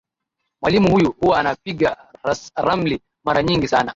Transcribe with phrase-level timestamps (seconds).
[0.61, 1.97] Mwalimu huyu huwa anapiga
[2.55, 3.89] ramli mara nyingi sana.